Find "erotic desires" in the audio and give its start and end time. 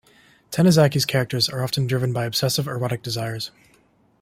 2.67-3.51